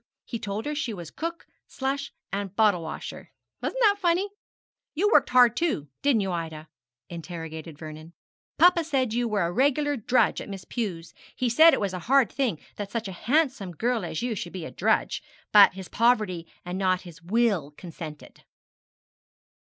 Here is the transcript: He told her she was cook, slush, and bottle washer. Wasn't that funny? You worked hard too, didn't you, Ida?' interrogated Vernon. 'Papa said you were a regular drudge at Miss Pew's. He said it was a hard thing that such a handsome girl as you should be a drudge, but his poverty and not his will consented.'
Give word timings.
He 0.25 0.39
told 0.39 0.65
her 0.65 0.73
she 0.73 0.95
was 0.95 1.11
cook, 1.11 1.45
slush, 1.67 2.11
and 2.33 2.55
bottle 2.55 2.81
washer. 2.81 3.29
Wasn't 3.61 3.79
that 3.83 3.99
funny? 3.99 4.29
You 4.95 5.11
worked 5.13 5.29
hard 5.29 5.55
too, 5.55 5.89
didn't 6.01 6.21
you, 6.21 6.31
Ida?' 6.31 6.69
interrogated 7.07 7.77
Vernon. 7.77 8.13
'Papa 8.57 8.83
said 8.83 9.13
you 9.13 9.27
were 9.27 9.43
a 9.43 9.51
regular 9.51 9.95
drudge 9.95 10.41
at 10.41 10.49
Miss 10.49 10.65
Pew's. 10.65 11.13
He 11.35 11.49
said 11.49 11.71
it 11.75 11.79
was 11.79 11.93
a 11.93 11.99
hard 12.09 12.31
thing 12.31 12.59
that 12.77 12.89
such 12.89 13.07
a 13.07 13.11
handsome 13.11 13.73
girl 13.73 14.03
as 14.03 14.23
you 14.23 14.33
should 14.33 14.53
be 14.53 14.65
a 14.65 14.71
drudge, 14.71 15.21
but 15.51 15.75
his 15.75 15.87
poverty 15.87 16.47
and 16.65 16.79
not 16.79 17.01
his 17.01 17.21
will 17.21 17.69
consented.' 17.77 18.43